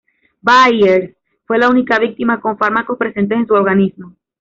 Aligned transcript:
Byers 0.41 1.15
fue 1.45 1.59
la 1.59 1.69
única 1.69 1.99
víctima 1.99 2.41
con 2.41 2.57
fármacos 2.57 2.97
presentes 2.97 3.37
en 3.37 3.45
su 3.45 3.53
organismo. 3.53 4.15